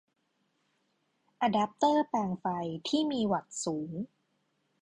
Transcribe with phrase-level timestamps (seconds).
[1.41, 2.45] อะแดปเตอร์แปลงไฟ
[2.87, 3.91] ที่มีวัตต์สูง